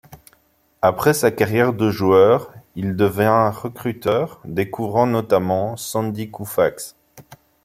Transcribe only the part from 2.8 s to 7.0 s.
devient recruteur, découvrant notamment Sandy Koufax.